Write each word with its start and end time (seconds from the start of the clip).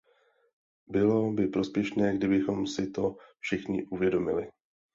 Bylo 0.87 1.31
by 1.31 1.47
prospěšné, 1.47 2.15
kdybychom 2.17 2.67
si 2.67 2.89
to 2.91 3.15
všichni 3.39 3.83
uvědomili. 3.85 4.47